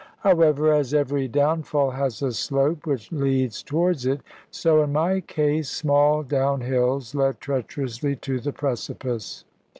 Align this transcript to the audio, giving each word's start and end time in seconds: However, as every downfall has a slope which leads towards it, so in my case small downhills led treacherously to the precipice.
However, 0.21 0.73
as 0.73 0.95
every 0.95 1.27
downfall 1.27 1.91
has 1.91 2.23
a 2.23 2.33
slope 2.33 2.87
which 2.87 3.11
leads 3.11 3.61
towards 3.61 4.03
it, 4.07 4.21
so 4.49 4.81
in 4.81 4.93
my 4.93 5.19
case 5.19 5.69
small 5.69 6.23
downhills 6.23 7.13
led 7.13 7.39
treacherously 7.39 8.15
to 8.15 8.39
the 8.39 8.51
precipice. 8.51 9.45